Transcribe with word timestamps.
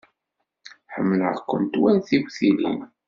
Ḥemmleɣ-kent 0.93 1.79
war 1.81 1.95
tiwtilin. 2.07 2.79